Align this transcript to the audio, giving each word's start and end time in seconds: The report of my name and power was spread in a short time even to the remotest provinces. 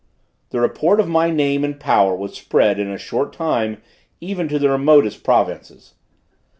The 0.49 0.59
report 0.59 0.99
of 0.99 1.07
my 1.07 1.29
name 1.29 1.63
and 1.63 1.79
power 1.79 2.15
was 2.15 2.33
spread 2.33 2.79
in 2.79 2.89
a 2.89 2.97
short 2.97 3.31
time 3.31 3.83
even 4.19 4.47
to 4.47 4.57
the 4.57 4.71
remotest 4.71 5.23
provinces. 5.23 5.93